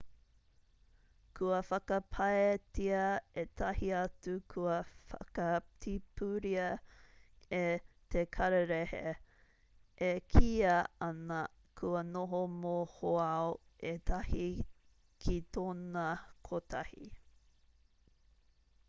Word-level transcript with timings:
kua 1.39 1.57
whakapaetia 1.65 3.01
ētahi 3.41 3.89
atu 3.97 4.31
kua 4.53 4.77
whakatipuria 5.11 6.63
e 7.57 7.61
te 8.15 8.23
kararehe 8.37 9.13
e 10.07 10.11
kīia 10.35 10.73
ana 11.09 11.41
kua 11.83 12.03
noho 12.15 12.43
mohoao 12.65 13.51
ētahi 13.91 14.47
ki 15.27 15.37
tōna 15.59 16.07
kotahi 16.51 17.07